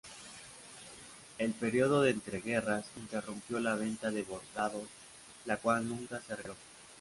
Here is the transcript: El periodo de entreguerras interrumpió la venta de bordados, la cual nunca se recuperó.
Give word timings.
El 1.37 1.51
periodo 1.51 2.01
de 2.01 2.09
entreguerras 2.09 2.87
interrumpió 2.97 3.59
la 3.59 3.75
venta 3.75 4.09
de 4.09 4.23
bordados, 4.23 4.89
la 5.45 5.57
cual 5.57 5.87
nunca 5.87 6.19
se 6.21 6.35
recuperó. 6.35 6.55